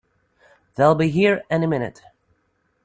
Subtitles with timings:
[0.77, 2.01] They'll be here any minute!